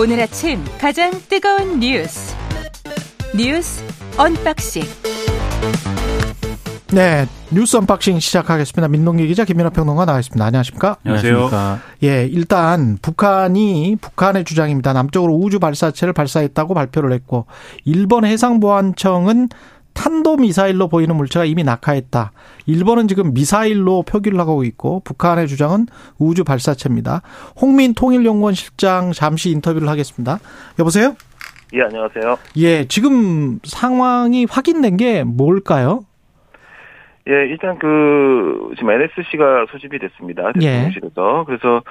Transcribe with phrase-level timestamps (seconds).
[0.00, 2.34] 오늘 아침 가장 뜨거운 뉴스
[3.36, 3.84] 뉴스
[4.16, 4.82] unboxing
[6.94, 8.88] 네, 뉴스 unboxing 시작하겠습니다.
[8.88, 10.42] 민동기 기자 김민하 평론가 나와있습니다.
[10.42, 10.96] 안녕하십니까?
[11.04, 11.80] 안녕하십니까.
[12.02, 14.94] 예, 일단 북한이 북한의 주장입니다.
[14.94, 17.44] 남쪽으로 우주 발사체를 발사했다고 발표를 했고
[17.84, 19.50] 일본 해상보안청은
[19.94, 22.32] 탄도 미사일로 보이는 물체가 이미 낙하했다.
[22.66, 25.86] 일본은 지금 미사일로 표기를 하고 있고 북한의 주장은
[26.18, 27.22] 우주 발사체입니다.
[27.60, 30.38] 홍민 통일연구원 실장 잠시 인터뷰를 하겠습니다.
[30.78, 31.14] 여보세요?
[31.72, 32.38] 예, 안녕하세요.
[32.56, 36.00] 예, 지금 상황이 확인된 게 뭘까요?
[37.28, 40.50] 예, 일단 그 지금 NSC가 소집이 됐습니다.
[40.62, 40.66] 예.
[40.66, 41.44] 대통령실에서.
[41.46, 41.82] 그래서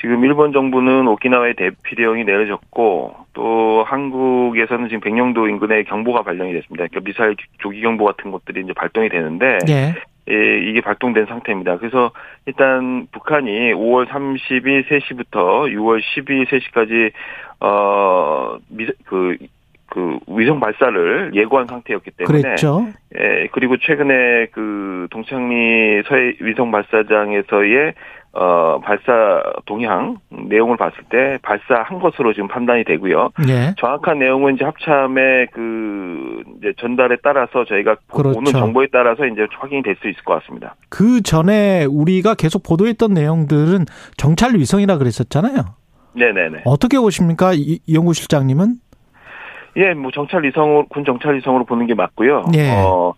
[0.00, 6.86] 지금 일본 정부는 오키나와에 대피령이 내려졌고 또 한국에서는 지금 백령도 인근에 경보가 발령이 됐습니다.
[6.86, 9.94] 그러니까 미사일 조기 경보 같은 것들이 이제 발동이 되는데 예.
[10.30, 11.76] 예, 이게 발동된 상태입니다.
[11.78, 12.12] 그래서
[12.46, 17.12] 일단 북한이 5월 30일 3시부터 6월 12일 3시까지
[17.60, 22.86] 어 미사 그그 위성 발사를 예고한 상태였기 때문에 그랬죠.
[23.18, 27.94] 예, 그리고 최근에 그 동창리 서해 위성 발사장에서의
[28.32, 33.30] 어 발사 동향 내용을 봤을 때 발사한 것으로 지금 판단이 되고요.
[33.48, 33.74] 예.
[33.78, 38.34] 정확한 내용은 이제 합참의 그 이제 전달에 따라서 저희가 그렇죠.
[38.38, 40.76] 보는 정보에 따라서 이제 확인이 될 수 있을 것 같습니다.
[40.88, 43.86] 그 전에 우리가 계속 보도했던 내용들은
[44.16, 45.56] 정찰 위성이라 그랬었잖아요.
[46.14, 46.62] 네네네.
[46.64, 48.74] 어떻게 보십니까, 이, 이 연구실장님은?
[49.76, 52.44] 예, 뭐 정찰 위성으로 군 정찰 위성으로 보는 게 맞고요.
[52.56, 52.70] 예.
[52.76, 53.14] 어,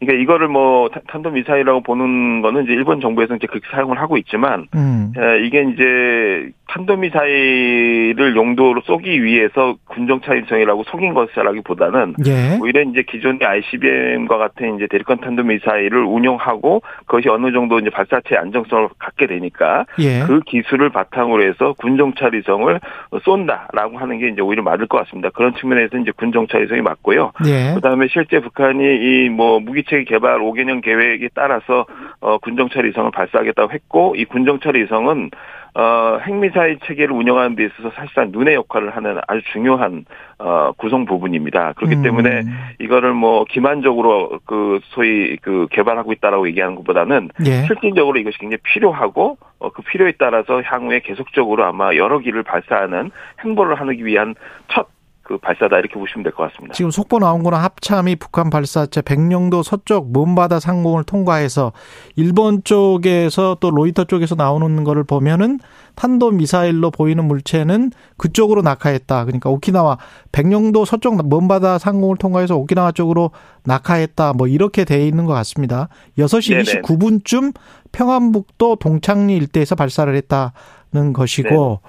[0.00, 4.16] 그러니까 이거를 뭐 탄- 탄도 미사일이라고 보는 거는 이제 일본 정부에서 이제 그렇게 사용을 하고
[4.16, 12.14] 있지만 음, 예, 이게 이제 탄도 미사일을 용도로 쏘기 위해서 군 정찰 위성이라고 속인 것이라기보다는
[12.26, 12.58] 예.
[12.60, 18.36] 오히려 이제 기존의 ICBM과 같은 이제 대륙간 탄도 미사일을 운용하고 그것이 어느 정도 이제 발사체
[18.36, 20.20] 안정성을 갖게 되니까 예.
[20.26, 22.80] 그 기술을 바탕으로 해서 군정찰 위성을
[23.24, 25.30] 쏜다라고 하는 게 이제 오히려 맞을 것 같습니다.
[25.30, 27.32] 그런 측면에서 이제 군정찰 위성이 맞고요.
[27.46, 27.74] 예.
[27.74, 31.86] 그다음에 실제 북한이 이 뭐 무기 체계 개발 5개년 계획에 따라서
[32.20, 35.30] 어 군정찰 위성을 발사하겠다고 했고 이 군정찰 위성은
[35.76, 40.04] 어 핵미사일 체계를 운영하는 데 있어서 사실상 눈의 역할을 하는 아주 중요한
[40.38, 41.72] 어 구성 부분입니다.
[41.74, 42.02] 그렇기 음.
[42.02, 42.42] 때문에
[42.78, 47.66] 이거를 뭐 기만적으로 그 소위 그 개발하고 있다라고 얘기하는 것보다는 예.
[47.66, 53.10] 실질적으로 이것이 굉장히 필요하고 어, 그 필요에 따라서 향후에 계속적으로 아마 여러 기를 발사하는
[53.44, 54.34] 행보를 하기 위한
[54.68, 54.93] 첫
[55.24, 56.74] 그 발사다 이렇게 보시면 될 것 같습니다.
[56.74, 61.72] 지금 속보 나온 거는 합참이 북한 발사체 백령도 서쪽 먼바다 상공을 통과해서
[62.16, 65.60] 일본 쪽에서 또 로이터 쪽에서 나오는 거를 보면은
[65.94, 69.24] 탄도 미사일로 보이는 물체는 그쪽으로 낙하했다.
[69.24, 69.98] 그러니까 오키나와
[70.32, 73.30] 백령도 서쪽 먼바다 상공을 통과해서 오키나와 쪽으로
[73.64, 74.34] 낙하했다.
[74.34, 75.88] 뭐 이렇게 돼 있는 것 같습니다.
[76.18, 76.82] 6시 네네.
[76.82, 77.54] 29분쯤
[77.92, 81.80] 평안북도 동창리 일대에서 발사를 했다는 것이고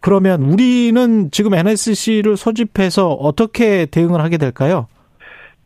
[0.00, 4.86] 그러면 우리는 지금 NSC를 소집해서 어떻게 대응을 하게 될까요?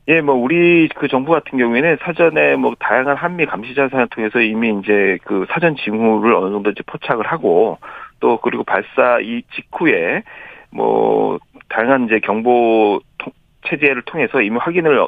[0.09, 4.77] 예, 뭐 우리 그 정부 같은 경우에는 사전에 뭐 다양한 한미 감시 자산을 통해서 이미
[4.81, 7.79] 이제 그 사전 징후를 어느 정도 이제 포착을 하고
[8.19, 10.23] 또 그리고 발사 이 직후에
[10.71, 11.39] 뭐
[11.69, 13.33] 다양한 이제 경보 통-
[13.69, 15.07] 체제를 통해서 이미 확인을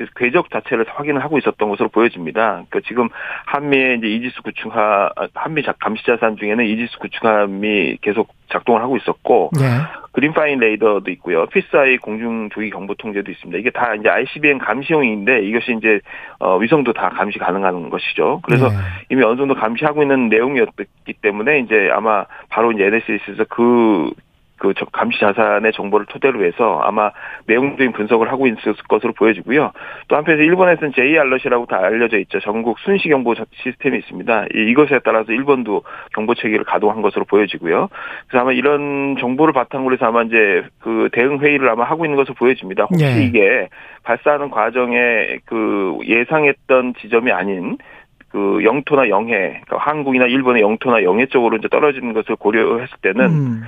[0.00, 2.64] 어, 그 궤적 자체를 확인을 하고 있었던 것으로 보여집니다.
[2.68, 3.08] 그러니까 지금
[3.46, 4.80] 한미의 이제 이지스 구축함,
[5.16, 9.66] 아, 한미 자- 감시 자산 중에는 이지스 구축함이 계속 작동을 하고 있었고 네.
[10.12, 11.46] 그린파인 레이더도 있고요.
[11.46, 13.58] 피스아이 공중 조기 경보 통제도 있습니다.
[13.58, 16.00] 이게 다 이제 ICBM 감시용인데 이것이 이제
[16.40, 18.40] 어, 위성도 다 감시 가능한 것이죠.
[18.42, 18.74] 그래서 네.
[19.10, 24.10] 이미 어느 정도 감시하고 있는 내용이었기 때문에 이제 아마 바로 이제 NSC에서 그,
[24.60, 27.10] 그 저- 감시 자산의 정보를 토대로 해서 아마
[27.46, 29.72] 내용적인 분석을 하고 있을 것으로 보여지고요.
[30.08, 32.40] 또 한편에서 일본에서는 J 알럿이라고 다 알려져 있죠.
[32.40, 34.44] 전국 순시 경보 저- 시스템이 있습니다.
[34.54, 35.82] 이- 이것에 따라서 일본도
[36.14, 37.88] 경보 체계를 가동한 것으로 보여지고요.
[38.28, 42.34] 그래서 아마 이런 정보를 바탕으로 해서 아마 이제 그 대응 회의를 아마 하고 있는 것으로
[42.34, 42.84] 보여집니다.
[42.84, 43.22] 혹시 예.
[43.24, 43.68] 이게
[44.02, 47.78] 발사하는 과정에 그 예상했던 지점이 아닌
[48.28, 53.62] 그 영토나 영해, 그러니까 한국이나 일본의 영토나 영해 쪽으로 이제 떨어지는 것을 고려했을 때는 음.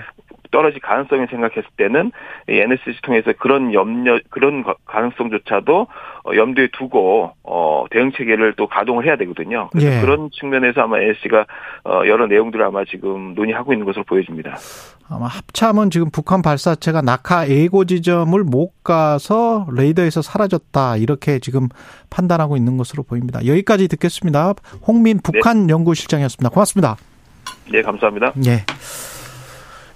[0.52, 2.12] 떨어질 가능성을 생각했을 때는
[2.48, 5.86] 이 NSC 통해서 그런 염려 그런 가- 가능성조차도
[6.24, 9.68] 어, 염두에 두고 어, 대응 체계를 또 가동을 해야 되거든요.
[9.72, 10.00] 그래서 예.
[10.00, 11.46] 그런 측면에서 아마 NSC가
[11.84, 14.56] 어, 여러 내용들을 아마 지금 논의하고 있는 것으로 보여집니다.
[15.10, 21.68] 아마 합참은 지금 북한 발사체가 낙하 예고 지점을 못 가서 레이더에서 사라졌다 이렇게 지금
[22.10, 23.44] 판단하고 있는 것으로 보입니다.
[23.44, 24.52] 여기까지 듣겠습니다.
[24.86, 26.50] 홍민 북한 연구실장이었습니다.
[26.50, 26.96] 고맙습니다.
[27.70, 28.32] 네, 감사합니다.
[28.46, 28.64] 예.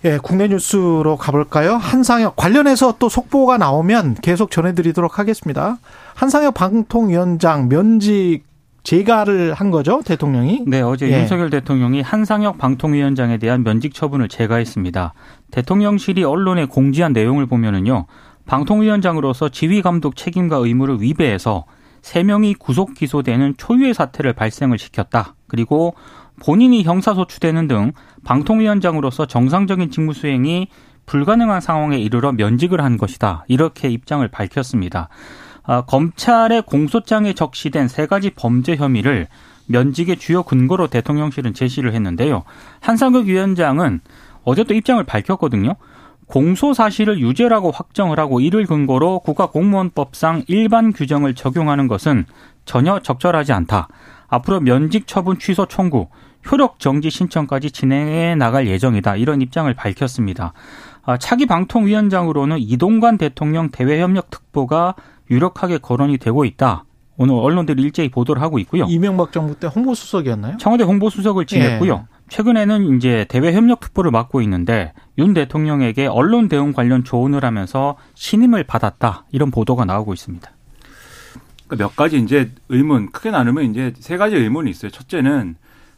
[0.06, 1.74] 예, 국내 뉴스로 가볼까요?
[1.74, 5.78] 한상혁 관련해서 또 속보가 나오면 계속 전해드리도록 하겠습니다.
[6.14, 8.44] 한상혁 방통위원장 면직
[8.84, 10.62] 재가를 한 거죠, 대통령이?
[10.68, 11.18] 네, 어제 예.
[11.18, 15.12] 윤석열 대통령이 한상혁 방통위원장에 대한 면직 처분을 재가했습니다.
[15.50, 18.06] 대통령실이 언론에 공지한 내용을 보면은요.
[18.46, 21.64] 방통위원장으로서 지휘 감독 책임과 의무를 위배해서
[22.02, 25.34] 3명이 구속 기소되는 초유의 사태를 발생을 시켰다.
[25.48, 25.96] 그리고
[26.42, 27.92] 본인이 형사소추되는 등
[28.24, 30.68] 방통위원장으로서 정상적인 직무 수행이
[31.06, 33.44] 불가능한 상황에 이르러 면직을 한 것이다.
[33.48, 35.08] 이렇게 입장을 밝혔습니다.
[35.62, 39.28] 아, 검찰의 공소장에 적시된 세 가지 범죄 혐의를
[39.66, 42.44] 면직의 주요 근거로 대통령실은 제시를 했는데요.
[42.80, 44.00] 한상혁 위원장은
[44.44, 45.74] 어제 또 입장을 밝혔거든요.
[46.26, 52.26] 공소 사실을 유죄라고 확정을 하고 이를 근거로 국가공무원법상 일반 규정을 적용하는 것은
[52.64, 53.88] 전혀 적절하지 않다.
[54.28, 56.08] 앞으로 면직 처분 취소 청구,
[56.50, 59.16] 효력 정지 신청까지 진행해 나갈 예정이다.
[59.16, 60.52] 이런 입장을 밝혔습니다.
[61.04, 64.94] 아, 차기 방통위원장으로는 이동관 대통령 대외협력 특보가
[65.30, 66.84] 유력하게 거론이 되고 있다.
[67.18, 68.84] 오늘 언론들이 일제히 보도를 하고 있고요.
[68.88, 70.58] 이명박 정부 때 홍보수석이었나요?
[70.58, 71.92] 청와대 홍보수석을 지냈고요.
[71.92, 72.16] 예.
[72.28, 78.64] 최근에는 이제 대외 협력 특보를 맡고 있는데 윤 대통령에게 언론 대응 관련 조언을 하면서 신임을
[78.64, 80.50] 받았다 이런 보도가 나오고 있습니다.
[81.66, 84.90] 그러니까 몇 가지 이제 의문 크게 나누면 이제 세 가지 의문이 있어요.
[84.90, 85.56] 첫째는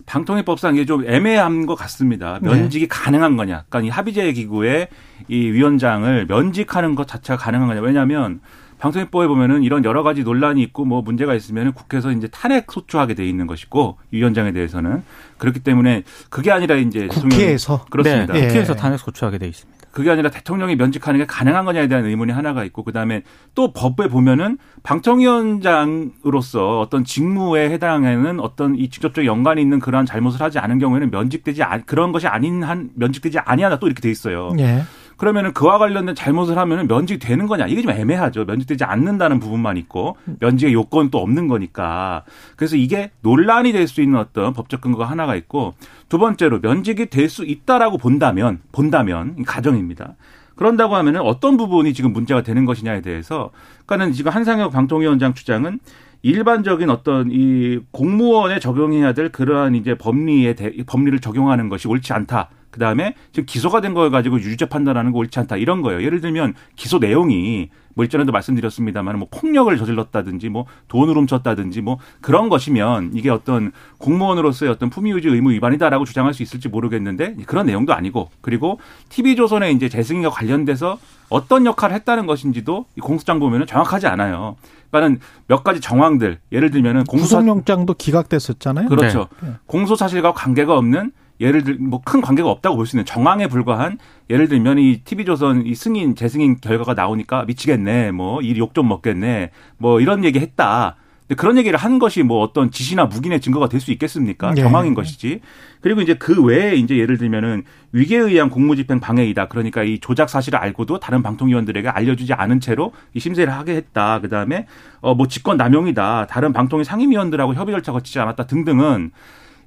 [0.09, 2.39] 방통위법상 이게 좀 애매한 것 같습니다.
[2.43, 2.51] 네.
[2.51, 2.89] 면직이 네.
[2.89, 3.65] 가능한 거냐.
[3.69, 4.89] 그러니까 이 합의제 기구의
[5.29, 7.81] 이 위원장을 면직하는 것 자체가 가능한 거냐.
[7.81, 8.41] 왜냐하면
[8.79, 13.29] 방송법에 보면은 이런 여러 가지 논란이 있고 뭐 문제가 있으면은 국회에서 이제 탄핵 소추하게 돼
[13.29, 15.03] 있는 것이고 위원장에 대해서는
[15.37, 18.33] 그렇기 때문에 그게 아니라 이제 국회에서 그렇습니다.
[18.35, 19.78] 네, 국회에서 탄핵 소추하게 돼 있습니다.
[19.99, 23.25] 그게 아니라 대통령이 면직하는 게 가능한 거냐에 대한 의문이 하나가 있고 그다음에
[23.57, 30.61] 또 법에 보면은 방통위원장으로서 어떤 직무에 해당하는 어떤 이 직접적 연관이 있는 그러한 잘못을 하지
[30.61, 34.53] 않은 경우에는 면직되지 그런 것이 아닌 한 면직되지 아니하다 또 이렇게 돼 있어요.
[34.61, 34.83] 예.
[35.19, 38.45] 그러면은 그와 관련된 잘못을 하면은 면직이 되는 거냐 이게 좀 애매하죠.
[38.45, 42.23] 면직되지 않는다는 부분만 있고 면직의 요건 또 없는 거니까
[42.57, 45.75] 그래서 이게 논란이 될 수 있는 어떤 법적 근거가 하나가 있고
[46.09, 50.15] 두 번째로 면직이 될 수 있다라고 본다면 본다면 가정입니다.
[50.55, 53.51] 그런다고 하면은 어떤 부분이 지금 문제가 되는 것이냐에 대해서
[53.87, 55.79] 그러니까는 지금 한상혁 방통위원장 주장은
[56.23, 62.51] 일반적인 어떤 이 공무원에 적용해야 될 그러한 이제 법리에 대, 법리를 적용하는 것이 옳지 않다.
[62.71, 66.03] 그 다음에 지금 기소가 된 걸 가지고 유죄 판단하는 거 옳지 않다 이런 거예요.
[66.03, 72.49] 예를 들면 기소 내용이 뭐 일전에도 말씀드렸습니다만 뭐 폭력을 저질렀다든지 뭐 돈을 훔쳤다든지 뭐 그런
[72.49, 78.31] 것이면 이게 어떤 공무원으로서의 어떤 품위유지 의무 위반이다라고 주장할 수 있을지 모르겠는데 그런 내용도 아니고
[78.41, 78.79] 그리고
[79.09, 80.99] TV조선의 이제 재승인과 관련돼서
[81.29, 84.57] 어떤 역할을 했다는 것인지도 이 공소장 보면은 정확하지 않아요.
[84.91, 88.89] 그러니까는 몇 가지 정황들 예를 들면은 공소 구속영장도 기각됐었잖아요.
[88.89, 89.29] 그렇죠.
[89.43, 89.55] 네.
[89.67, 91.11] 공소 사실과 관계가 없는
[91.41, 93.99] 예를 들 뭐 큰 관계가 없다고 볼 수 있는 정황에 불과한
[94.31, 99.51] 예를 들면 이 TV조선 이 승인 재승인 결과가 나오니까 미치겠네 뭐 이 욕 좀 먹겠네
[99.79, 100.97] 뭐 이런 얘기 했다.
[101.29, 104.55] 근데 그런 얘기를 한 것이 뭐 어떤 지시나 묵인의 증거가 될 수 있겠습니까?
[104.55, 104.63] 네.
[104.63, 105.41] 정황인 것이지.
[105.83, 109.49] 그리고 이제 그 외에 이제 예를 들면은 위계에 의한 공무집행 방해이다.
[109.49, 114.21] 그러니까 이 조작 사실을 알고도 다른 방통위원들에게 알려주지 않은 채로 이 심사를 하게 했다.
[114.21, 114.67] 그 다음에
[115.03, 116.29] 어뭐 직권 남용이다.
[116.31, 119.11] 다른 방통위 상임위원들하고 협의 절차 거치지 않았다 등등은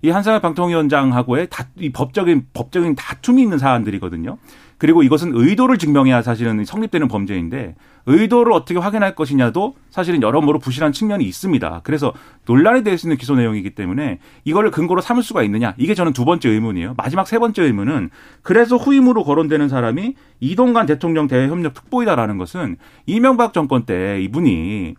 [0.03, 4.37] 이 한상혁 방통위원장하고의 다, 이 법적인 법적인 다툼이 있는 사안들이거든요.
[4.77, 7.75] 그리고 이것은 의도를 증명해야 사실은 성립되는 범죄인데
[8.07, 11.81] 의도를 어떻게 확인할 것이냐도 사실은 여러모로 부실한 측면이 있습니다.
[11.83, 12.13] 그래서
[12.47, 16.25] 논란이 될 수 있는 기소 내용이기 때문에 이거를 근거로 삼을 수가 있느냐 이게 저는 두
[16.25, 16.95] 번째 의문이에요.
[16.97, 18.09] 마지막 세 번째 의문은
[18.41, 24.95] 그래서 후임으로 거론되는 사람이 이동관 대통령 대외협력 특보이다라는 것은 이명박 정권 때 이분이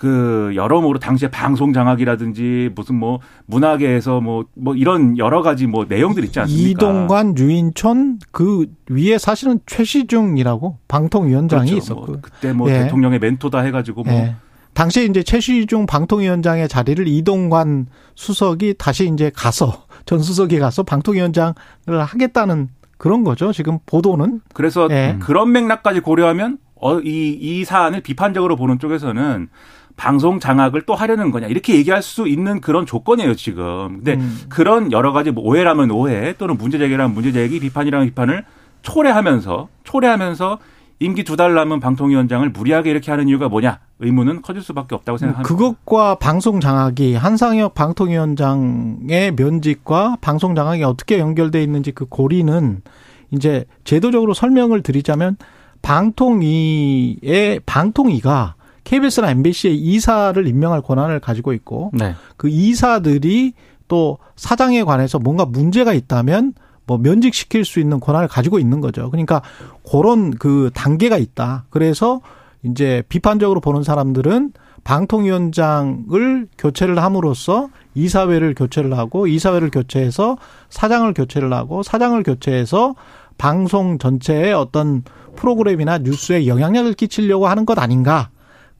[0.00, 6.24] 그 여러모로 당시에 방송 장악이라든지 무슨 뭐 문화계에서 뭐뭐 뭐 이런 여러 가지 뭐 내용들
[6.24, 6.70] 있지 않습니까?
[6.70, 11.76] 이동관, 유인촌 그 위에 사실은 최시중이라고 방통위원장이 그렇죠.
[11.76, 12.84] 있었고 뭐 그때 뭐 예.
[12.84, 14.36] 대통령의 멘토다 해가지고 뭐 예.
[14.72, 21.54] 당시에 이제 최시중 방통위원장의 자리를 이동관 수석이 다시 이제 가서 전 수석이 가서 방통위원장을
[21.86, 23.52] 하겠다는 그런 거죠.
[23.52, 24.40] 지금 보도는.
[24.54, 25.18] 그래서 예.
[25.20, 29.48] 그런 맥락까지 고려하면 어, 이, 이 사안을 비판적으로 보는 쪽에서는
[30.00, 33.96] 방송 장악을 또 하려는 거냐 이렇게 얘기할 수 있는 그런 조건이에요 지금.
[33.96, 34.40] 근데 음.
[34.48, 38.44] 그런 여러 가지 뭐 오해라면 오해 또는 문제 제기라면 문제 제기 비판이라면 비판을
[38.80, 40.58] 초래하면서 초래하면서
[41.00, 45.46] 임기 두 달 남은 방통위원장을 무리하게 이렇게 하는 이유가 뭐냐 의문은 커질 수밖에 없다고 생각합니다.
[45.46, 52.80] 그것과 방송 장악이 한상혁 방통위원장의 면직과 방송 장악이 어떻게 연결돼 있는지 그 고리는
[53.32, 55.36] 이제 제도적으로 설명을 드리자면
[55.82, 62.14] 방통위의 방통위가 KBS나 MBC의 이사를 임명할 권한을 가지고 있고 네.
[62.36, 63.54] 그 이사들이
[63.88, 66.54] 또 사장에 관해서 뭔가 문제가 있다면
[66.86, 69.10] 뭐 면직시킬 수 있는 권한을 가지고 있는 거죠.
[69.10, 69.42] 그러니까
[69.88, 71.64] 그런 그 단계가 있다.
[71.70, 72.20] 그래서
[72.62, 74.52] 이제 비판적으로 보는 사람들은
[74.84, 80.36] 방통위원장을 교체를 함으로써 이사회를 교체를 하고 이사회를 교체해서
[80.68, 82.94] 사장을 교체를 하고 사장을 교체해서
[83.38, 85.02] 방송 전체에 어떤
[85.36, 88.30] 프로그램이나 뉴스에 영향력을 끼치려고 하는 것 아닌가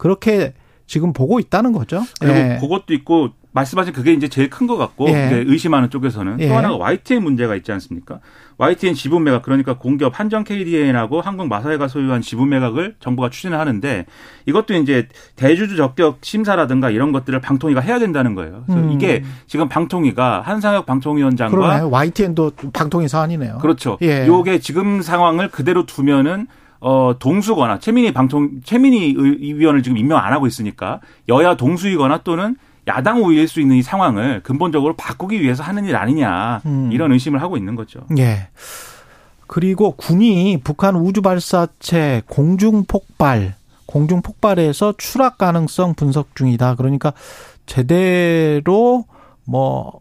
[0.00, 0.54] 그렇게
[0.86, 2.02] 지금 보고 있다는 거죠.
[2.18, 2.58] 그리고 예.
[2.58, 5.44] 그것도 있고 말씀하신 그게 이제 제일 큰 것 같고 예.
[5.46, 6.48] 의심하는 쪽에서는 예.
[6.48, 8.20] 또 하나가 YTN 문제가 있지 않습니까?
[8.56, 14.06] YTN 지분 매각 그러니까 공기업 한정 KDN하고 한국 마사회가 소유한 지분 매각을 정부가 추진을 하는데
[14.46, 18.62] 이것도 이제 대주주 적격 심사라든가 이런 것들을 방통위가 해야 된다는 거예요.
[18.66, 18.92] 그래서 음.
[18.92, 21.80] 이게 지금 방통위가 한상혁 방통위원장과 그러네.
[21.90, 23.58] YTN도 방통위 사안이네요.
[23.58, 23.98] 그렇죠.
[24.00, 24.26] 예.
[24.26, 26.46] 요게 지금 상황을 그대로 두면은
[26.80, 32.56] 어 동수거나 최민희 방통 최민희 의- 위원을 지금 임명 안 하고 있으니까 여야 동수이거나 또는
[32.88, 36.88] 야당 우위일 수 있는 이 상황을 근본적으로 바꾸기 위해서 하는 일 아니냐 음.
[36.92, 38.00] 이런 의심을 하고 있는 거죠.
[38.18, 38.48] 예.
[39.46, 46.76] 그리고 군이 북한 우주 발사체 공중 폭발, 공중 폭발에서 추락 가능성 분석 중이다.
[46.76, 47.12] 그러니까
[47.66, 49.04] 제대로
[49.44, 49.99] 뭐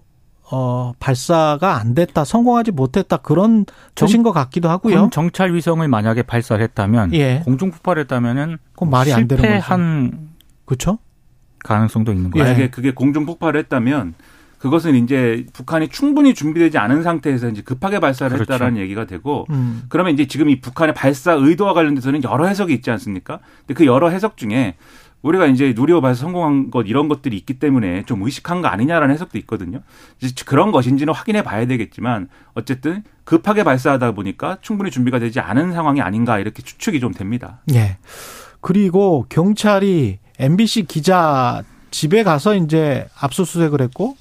[0.52, 3.66] 어, 발사가 안 됐다, 성공하지 못했다 그런
[3.96, 5.02] 뜻인 것 같기도 하고요.
[5.02, 7.42] 군 정찰 위성을 만약에 발사를 했다면 예.
[7.46, 9.54] 공중 폭발했다면은 그건 말이 안 되는 거죠.
[9.54, 10.30] 실패한
[10.66, 10.98] 그렇죠?
[11.64, 12.32] 가능성도 있는 예.
[12.32, 12.44] 거예요.
[12.46, 14.16] 만약에 그게 공중 폭발을 했다면
[14.60, 18.54] 그것은 이제 북한이 충분히 준비되지 않은 상태에서 이제 급하게 발사를 그렇죠.
[18.54, 19.84] 했다라는 얘기가 되고 음.
[19.88, 23.40] 그러면 이제 지금 이 북한의 발사 의도와 관련돼서는 여러 해석이 있지 않습니까?
[23.60, 24.76] 근데 그 여러 해석 중에
[25.22, 29.82] 우리가 이제 발사 성공한 것 이런 것들이 있기 때문에 좀 의식한 거 아니냐라는 해석도 있거든요.
[30.22, 36.02] 이제 그런 것인지는 확인해 봐야 되겠지만 어쨌든 급하게 발사하다 보니까 충분히 준비가 되지 않은 상황이
[36.02, 37.62] 아닌가 이렇게 추측이 좀 됩니다.
[37.74, 37.98] 예.
[38.62, 44.16] 그리고 경찰이 MBC 기자 집에 가서 이제 압수수색을 했고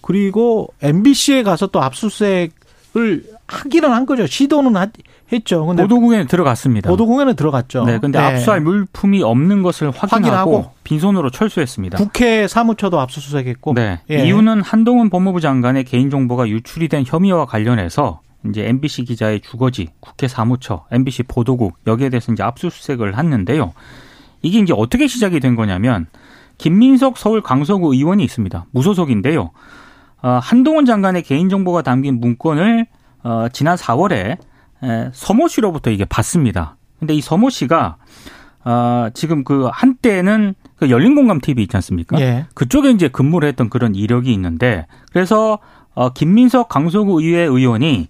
[0.00, 4.26] 그리고 MBC에 가서 또 압수수색을 하기는 한 거죠.
[4.26, 4.86] 시도는 하-
[5.32, 5.66] 했죠.
[5.66, 6.88] 근데 보도국에 들어갔습니다.
[6.90, 7.84] 보도공연에 들어갔죠.
[7.84, 8.24] 네, 근데 네.
[8.24, 11.98] 압수할 물품이 없는 것을 확인하고, 확인하고 빈손으로 철수했습니다.
[11.98, 14.00] 국회 사무처도 압수수색했고 네.
[14.10, 14.26] 예.
[14.26, 20.84] 이유는 한동훈 법무부 장관의 개인정보가 유출이 된 혐의와 관련해서 이제 MBC 기자의 주거지, 국회 사무처,
[20.90, 23.72] MBC 보도국 여기에 대해서 이제 압수수색을 했는데요.
[24.42, 26.06] 이게 이제 어떻게 시작이 된 거냐면
[26.58, 28.66] 김민석 서울 강서구 의원이 있습니다.
[28.70, 29.50] 무소속인데요.
[30.22, 32.86] 어, 한동훈 장관의 개인정보가 담긴 문건을
[33.22, 34.38] 어, 지난 4월에
[34.82, 36.76] 에, 서모 씨로부터 이게 받습니다.
[36.98, 37.96] 근데 이 서모 씨가
[38.64, 42.20] 어, 지금 그 한때는 그 열린공감 TV 있지 않습니까?
[42.20, 42.46] 예.
[42.54, 45.58] 그쪽에 이제 근무를 했던 그런 이력이 있는데 그래서
[45.94, 48.08] 어, 김민석 강서구 의회 의원이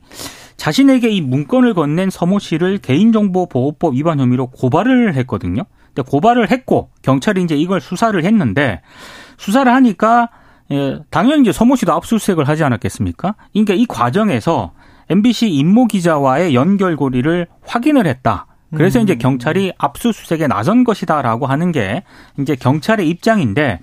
[0.56, 5.62] 자신에게 이 문건을 건넨 서모 씨를 개인정보보호법 위반 혐의로 고발을 했거든요.
[5.94, 8.82] 근데 고발을 했고 경찰이 이제 이걸 수사를 했는데
[9.38, 10.30] 수사를 하니까
[10.70, 13.36] 예, 당연히 이제 서모 씨도 압수수색을 하지 않았겠습니까?
[13.52, 14.72] 그러니까 이 과정에서
[15.10, 18.46] MBC 임모 기자와의 연결고리를 확인을 했다.
[18.74, 22.02] 그래서 이제 경찰이 압수수색에 나선 것이다라고 하는 게
[22.38, 23.80] 이제 경찰의 입장인데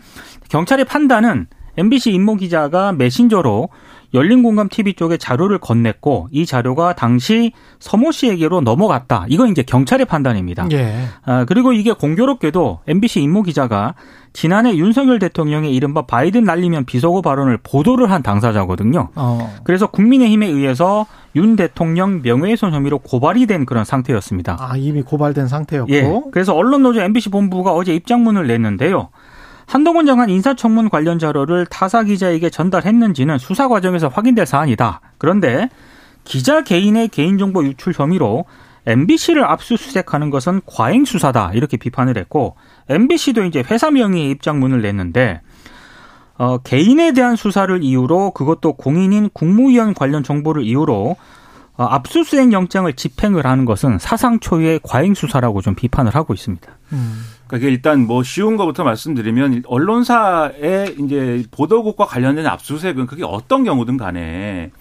[0.49, 3.69] 경찰의 판단은 MBC 임모 기자가 메신저로
[4.13, 9.25] 열린공감 TV 쪽에 자료를 건넸고 이 자료가 당시 서모 씨에게로 넘어갔다.
[9.29, 10.67] 이건 이제 경찰의 판단입니다.
[10.71, 10.95] 예.
[11.23, 13.95] 아, 그리고 이게 공교롭게도 MBC 임모 기자가
[14.33, 19.09] 지난해 윤석열 대통령의 이른바 바이든 날리면 비속어 발언을 보도를 한 당사자거든요.
[19.15, 19.55] 어.
[19.63, 21.05] 그래서 국민의힘에 의해서
[21.37, 24.57] 윤 대통령 명예훼손 혐의로 고발이 된 그런 상태였습니다.
[24.59, 25.93] 아, 이미 고발된 상태였고.
[25.93, 26.21] 예.
[26.31, 29.09] 그래서 언론노조 MBC 본부가 어제 입장문을 냈는데요.
[29.65, 35.01] 한동훈 장관 인사청문 관련 자료를 타사 기자에게 전달했는지는 수사 과정에서 확인될 사안이다.
[35.17, 35.69] 그런데
[36.23, 38.45] 기자 개인의 개인정보 유출 혐의로
[38.85, 42.55] MBC를 압수수색하는 것은 과잉 수사다 이렇게 비판을 했고
[42.89, 45.41] MBC도 이제 회사 명의의 입장문을 냈는데
[46.37, 51.15] 어, 개인에 대한 수사를 이유로 그것도 공인인 국무위원 관련 정보를 이유로
[51.77, 56.67] 어, 압수수색 영장을 집행을 하는 것은 사상 초유의 과잉 수사라고 좀 비판을 하고 있습니다.
[56.93, 57.25] 음.
[57.47, 64.71] 그러니까 일단 뭐 쉬운 것부터 말씀드리면 언론사의 이제 보도국과 관련된 압수수색은 그게 어떤 경우든 간에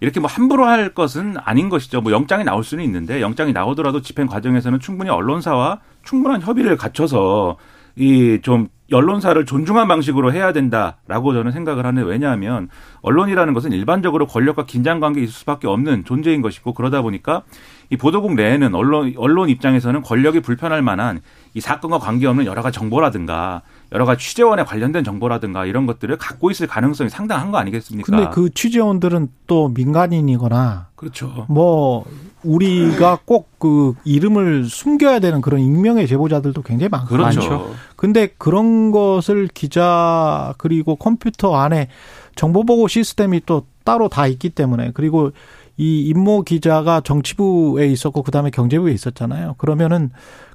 [0.00, 2.00] 이렇게 뭐 함부로 할 것은 아닌 것이죠.
[2.00, 7.56] 뭐 영장이 나올 수는 있는데 영장이 나오더라도 집행 과정에서는 충분히 언론사와 충분한 협의를 갖춰서
[7.96, 12.68] 이 좀 언론사를 존중한 방식으로 해야 된다라고 저는 생각을 하는 왜냐하면
[13.02, 17.42] 언론이라는 것은 일반적으로 권력과 긴장 관계에 있을 수밖에 없는 존재인 것이고 그러다 보니까
[17.90, 21.20] 이 보도국 내에는 언론 언론 입장에서는 권력이 불편할 만한
[21.54, 26.68] 이 사건과 관계없는 여러 가지 정보라든가 여러 가지 취재원에 관련된 정보라든가 이런 것들을 갖고 있을
[26.68, 28.06] 가능성이 상당한 거 아니겠습니까?
[28.06, 31.46] 근데 그 취재원들은 또 민간인이거나 그렇죠.
[31.48, 32.04] 뭐
[32.44, 37.40] 우리가 꼭 그 이름을 숨겨야 되는 그런 익명의 제보자들도 굉장히 많고 그렇죠.
[37.40, 37.74] 많죠.
[37.94, 41.88] 근데 그런 것을 기자 그리고 컴퓨터 안에
[42.34, 45.32] 정보 보고 시스템이 또 따로 다 있기 때문에 그리고
[45.80, 49.54] 이 임모 기자가 정치부에 있었고 그다음에 경제부에 있었잖아요.
[49.58, 50.10] 그러면은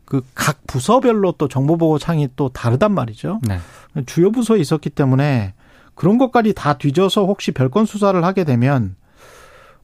[0.06, 3.40] 그 각 부서별로 또 정보보호 창이 또 다르단 말이죠.
[3.48, 3.58] 네.
[4.06, 5.54] 주요 부서에 있었기 때문에
[5.96, 8.96] 그런 것까지 다 뒤져서 혹시 별건 수사를 하게 되면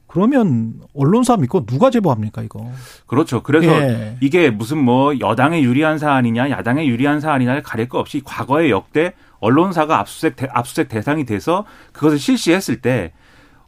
[0.06, 2.70] 그러면 언론사 믿고 누가 제보합니까 이거?
[3.06, 3.42] 그렇죠.
[3.42, 4.16] 그래서 예.
[4.20, 9.98] 이게 무슨 뭐 여당에 유리한 사안이냐 야당에 유리한 사안이냐를 가릴 거 없이 과거에 역대 언론사가
[9.98, 13.12] 압수수색 대, 압수수색 대상이 돼서 그것을 실시했을 때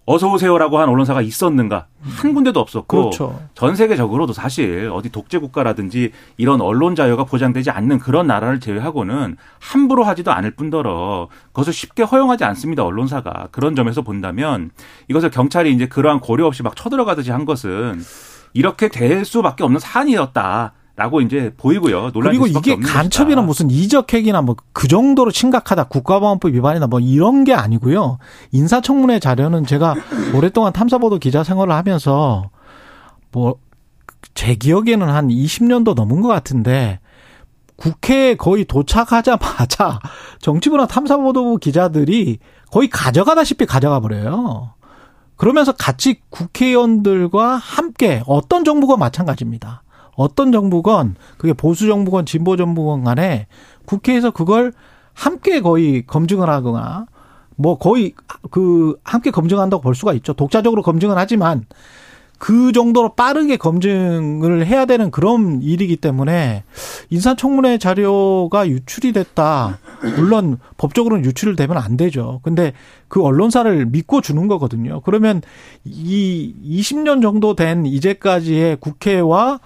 [0.06, 3.40] 어서 오세요라고 한 언론사가 있었는가 한 군데도 없었고 그렇죠.
[3.54, 10.04] 전 세계적으로도 사실 어디 독재 국가라든지 이런 언론 자유가 보장되지 않는 그런 나라를 제외하고는 함부로
[10.04, 14.70] 하지도 않을 뿐더러 그것을 쉽게 허용하지 않습니다 언론사가 그런 점에서 본다면
[15.08, 18.00] 이것을 경찰이 이제 그러한 고려 없이 막 쳐들어가듯이 한 것은
[18.52, 20.72] 이렇게 될 수밖에 없는 사안이었다.
[20.96, 22.10] 라고 이제 보이고요.
[22.14, 23.42] 논란이 그리고 이게 간첩이나.
[23.42, 28.18] 무슨 이적행위나 뭐 그 정도로 심각하다 국가보안법 위반이나 뭐 이런 게 아니고요.
[28.52, 29.94] 인사청문회 자료는 제가
[30.34, 32.50] 오랫동안 탐사보도 기자 생활을 하면서
[33.32, 33.56] 뭐
[34.34, 36.98] 제 기억에는 한 20년도 넘은 것 같은데
[37.76, 40.00] 국회에 거의 도착하자마자
[40.40, 42.38] 정치부나 탐사보도부 기자들이
[42.70, 44.74] 거의 가져가다시피 가져가 버려요.
[45.36, 49.83] 그러면서 같이 국회의원들과 함께 어떤 정부건 마찬가지입니다.
[50.16, 53.46] 어떤 정부건 그게 보수 정부건 진보 정부건 간에
[53.86, 54.72] 국회에서 그걸
[55.12, 57.06] 함께 거의 검증을 하거나
[57.56, 58.14] 뭐 거의
[58.50, 60.32] 그 함께 검증한다고 볼 수가 있죠.
[60.32, 61.64] 독자적으로 검증은 하지만
[62.38, 66.64] 그 정도로 빠르게 검증을 해야 되는 그런 일이기 때문에
[67.10, 69.78] 인사청문회 자료가 유출이 됐다.
[70.16, 72.40] 물론 법적으로는 유출되면 안 되죠.
[72.42, 72.72] 근데
[73.08, 75.00] 그 언론사를 믿고 주는 거거든요.
[75.02, 75.40] 그러면
[75.84, 79.60] 이 20년 정도 된 이제까지의 국회와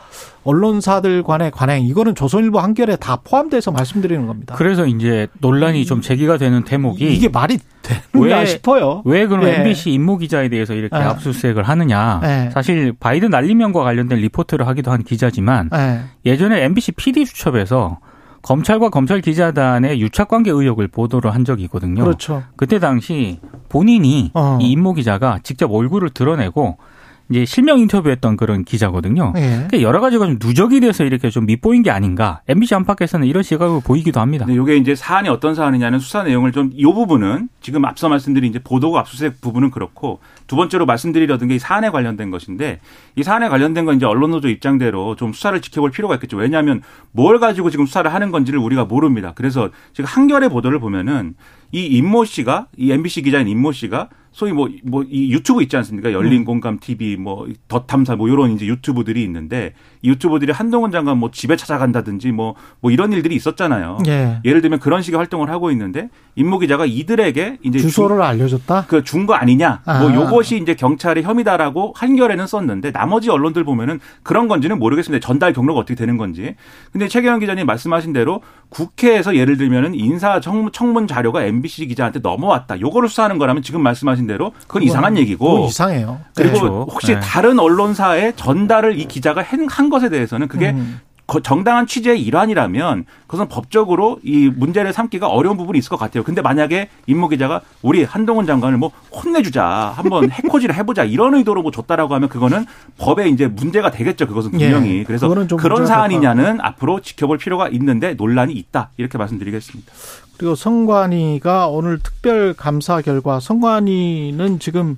[0.44, 4.54] 언론사들 간의 관행 이거는 조선일보 한결에 다 포함돼서 말씀드리는 겁니다.
[4.56, 9.02] 그래서 이제 논란이 좀 제기가 되는 대목이 이게 말이 되는가 왜- 싶어요.
[9.04, 9.56] 왜 그럼 예.
[9.56, 11.00] MBC 임모 기자에 대해서 이렇게 예.
[11.00, 12.20] 압수수색을 하느냐.
[12.24, 12.50] 예.
[12.52, 16.00] 사실 바이든 날리면과 관련된 리포트를 하기도 한 기자지만 네.
[16.24, 17.98] 예전에 MBC PD 수첩에서
[18.42, 22.04] 검찰과 검찰 기자단의 유착 관계 의혹을 보도를 한 적이 있거든요.
[22.04, 22.44] 그렇죠.
[22.56, 24.58] 그때 당시 본인이 어.
[24.62, 26.78] 이 임모 기자가 직접 얼굴을 드러내고
[27.30, 29.34] 이제 실명 인터뷰했던 그런 기자거든요.
[29.36, 29.40] 예.
[29.40, 32.40] 그러니까 여러 가지가 좀 누적이 돼서 이렇게 좀 밑보인 게 아닌가.
[32.48, 34.46] MBC 안팎에서는 이런 시각을 보이기도 합니다.
[34.46, 38.58] 근데 이게 이제 사안이 어떤 사안이냐는 수사 내용을 좀 이 부분은 지금 앞서 말씀드린 이제
[38.58, 42.80] 보도가 압수수색 부분은 그렇고 두 번째로 말씀드리려던 게 이 사안에 관련된 것인데
[43.16, 46.36] 이 사안에 관련된 건 이제 언론 노조 입장대로 좀 수사를 지켜볼 필요가 있겠죠.
[46.36, 49.32] 왜냐하면 뭘 가지고 지금 수사를 하는 건지를 우리가 모릅니다.
[49.34, 51.34] 그래서 지금 한겨레 보도를 보면은
[51.72, 56.12] 이 임모 씨가 이 MBC 기자인 임모 씨가 소위 뭐 뭐 이 유튜브 있지 않습니까?
[56.12, 61.30] 열린 공감 TV 뭐 덧탐사 뭐 이런 이제 유튜브들이 있는데 이 유튜브들이 한동훈 장관 뭐
[61.32, 63.98] 집에 찾아간다든지 뭐뭐 이런 일들이 있었잖아요.
[64.06, 64.38] 예.
[64.44, 68.84] 예를 들면 그런 식의 활동을 하고 있는데 임모 기자가 이들에게 이제 주소를 알려줬다.
[68.86, 69.80] 그 준 거 아니냐.
[69.86, 70.00] 아.
[70.00, 75.26] 뭐 요것이 이제 경찰의 혐의다라고 한겨레는 썼는데 나머지 언론들 보면은 그런 건지는 모르겠습니다.
[75.26, 76.54] 전달 경로가 어떻게 되는 건지.
[76.92, 82.80] 근데 최경영 기자님 말씀하신 대로 국회에서 예를 들면은 인사 청- 청문 자료가 MBC 기자한테 넘어왔다.
[82.80, 86.20] 요거를 수사하는 거라면 지금 말씀하신 대로 그건 이상한 얘기고 그건 이상해요.
[86.34, 86.86] 그리고 그렇죠.
[86.90, 87.20] 혹시 네.
[87.20, 91.00] 다른 언론사에 전달을 이 기자가 한- 한 것에 대해서는 그게 음.
[91.28, 96.24] 거- 정당한 취재의 일환이라면 그것은 법적으로 이 문제를 삼기가 어려운 부분이 있을 것 같아요.
[96.24, 101.70] 근데 만약에 임모 기자가 우리 한동훈 장관을 뭐 혼내주자, 한번 해코지를 해보자 이런 의도로 뭐
[101.70, 102.64] 줬다라고 하면 그거는
[102.96, 104.26] 법에 이제 문제가 되겠죠.
[104.26, 105.00] 그것은 분명히.
[105.00, 109.92] 예, 그래서 그런 사안이냐는 앞으로 지켜볼 필요가 있는데 논란이 있다 이렇게 말씀드리겠습니다.
[110.38, 114.96] 그리고 성관이가 오늘 특별 감사 결과 성관이는 지금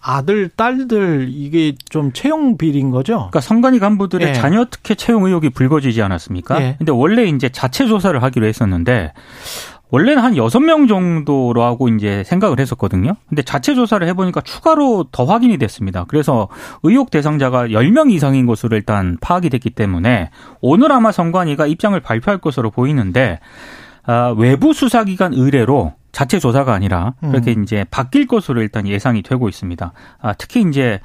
[0.00, 3.16] 아들, 딸들 이게 좀 채용 비리인 거죠?
[3.16, 4.32] 그러니까 선관위 간부들의 예.
[4.32, 6.62] 자녀 특혜 채용 의혹이 불거지지 않았습니까?
[6.62, 6.74] 예.
[6.78, 9.12] 근데 원래 이제 자체 조사를 하기로 했었는데
[9.90, 13.14] 원래는 한 여섯 명 정도로 하고 이제 생각을 했었거든요.
[13.28, 16.04] 근데 자체 조사를 해보니까 추가로 더 확인이 됐습니다.
[16.08, 16.48] 그래서
[16.82, 20.30] 의혹 대상자가 10명 이상인 것으로 일단 파악이 됐기 때문에
[20.60, 23.40] 오늘 아마 선관위가 입장을 발표할 것으로 보이는데
[24.04, 29.92] 아, 외부 수사기관 의뢰로 자체 조사가 아니라 그렇게 이제 바뀔 것으로 일단 예상이 되고 있습니다.
[30.20, 30.98] 아, 특히 이제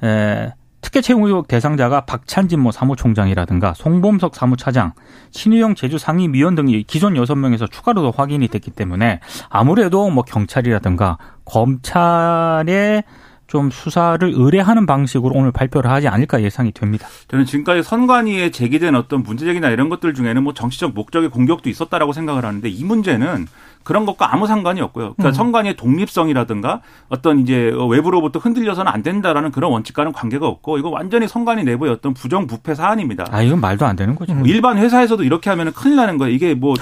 [0.00, 4.92] 에, 특혜 채용 의혹 대상자가 박찬진 뭐 사무총장이라든가 송범석 사무차장,
[5.32, 11.18] 신유영 제주 상임위원 등이 기존 여섯 명에서 추가로 더 확인이 됐기 때문에 아무래도 뭐 경찰이라든가
[11.44, 13.02] 검찰에
[13.50, 17.08] 좀 수사를 의뢰하는 방식으로 오늘 발표를 하지 않을까 예상이 됩니다.
[17.26, 22.44] 저는 지금까지 선관위에 제기된 어떤 문제제기나 이런 것들 중에는 뭐 정치적 목적의 공격도 있었다라고 생각을
[22.44, 23.48] 하는데 이 문제는
[23.82, 25.14] 그런 것과 아무 상관이 없고요.
[25.14, 25.32] 그러니까 음.
[25.32, 31.64] 선관위의 독립성이라든가 어떤 이제 외부로부터 흔들려서는 안 된다라는 그런 원칙과는 관계가 없고 이거 완전히 선관위
[31.64, 33.26] 내부의 어떤 부정부패 사안입니다.
[33.32, 34.32] 아 이건 말도 안 되는 거죠.
[34.32, 34.40] 음.
[34.40, 36.32] 뭐 일반 회사에서도 이렇게 하면은 큰일 나는 거예요.
[36.32, 36.74] 이게 뭐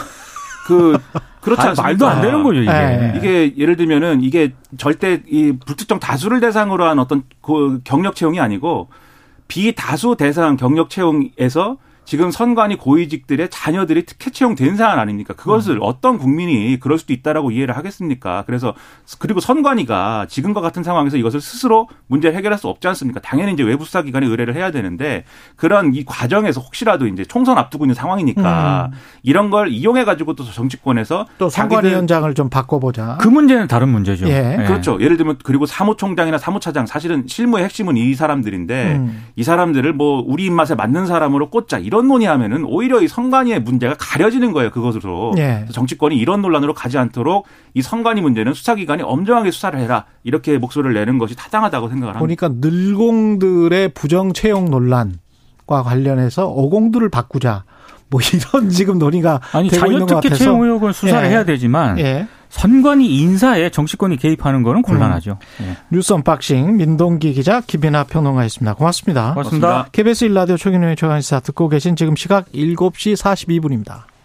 [0.68, 0.98] 그
[1.40, 1.82] 그렇지 아, 않습니까?
[1.82, 2.70] 말도 안 되는 거죠 이게.
[2.70, 3.14] 예.
[3.16, 8.90] 이게 예를 들면은 이게 절대 이 불특정 다수를 대상으로 한 어떤 그 경력 채용이 아니고
[9.48, 11.78] 비다수 대상 경력 채용에서
[12.08, 15.34] 지금 선관위 고위직들의 자녀들이 특혜 채용된 사안 아닙니까?
[15.34, 15.80] 그것을 음.
[15.82, 18.44] 어떤 국민이 그럴 수도 있다라고 이해를 하겠습니까?
[18.46, 18.72] 그래서
[19.18, 23.20] 그리고 선관위가 지금과 같은 상황에서 이것을 스스로 문제를 해결할 수 없지 않습니까?
[23.20, 27.84] 당연히 이제 외부 수사 기관에 의뢰를 해야 되는데 그런 이 과정에서 혹시라도 이제 총선 앞두고
[27.84, 28.98] 있는 상황이니까 음.
[29.22, 33.18] 이런 걸 이용해 가지고 또 정치권에서 또 선관위원장을 좀 바꿔보자.
[33.20, 34.28] 그 문제는 다른 문제죠.
[34.28, 34.56] 예.
[34.60, 34.64] 예.
[34.64, 34.96] 그렇죠.
[34.98, 39.26] 예를 들면 그리고 사무총장이나 사무차장 사실은 실무의 핵심은 이 사람들인데 음.
[39.36, 43.94] 이 사람들을 뭐 우리 입맛에 맞는 사람으로 꽂자 이런 이런 논의하면은 오히려 이 선관위의 문제가
[43.98, 44.70] 가려지는 거예요.
[44.70, 45.34] 그것으로.
[45.38, 45.66] 예.
[45.72, 50.04] 정치권이 이런 논란으로 가지 않도록 이 선관위 문제는 수사기관이 엄정하게 수사를 해라.
[50.22, 52.20] 이렇게 목소리를 내는 것이 타당하다고 생각을 합니다.
[52.20, 57.64] 보니까 늘공들의 부정 채용 논란과 관련해서 어공들을 바꾸자.
[58.10, 60.36] 뭐 이런 지금 논의가 아니 되고 있는 것 같아서.
[60.36, 61.32] 채용 의혹은 수사를 예.
[61.32, 62.28] 해야 되지만 예.
[62.50, 65.38] 선관위 인사에 정치권이 개입하는 거는 곤란하죠.
[65.60, 65.64] 음.
[65.66, 65.76] 네.
[65.90, 68.74] 뉴스 unboxing 민동기 기자 김민하 평론가였습니다.
[68.74, 69.34] 고맙습니다.
[69.34, 69.88] 고맙습니다.
[69.92, 74.08] KBS 일라디오 최경영의 최강시사 듣고 계신 지금 시각 7시 42분입니다.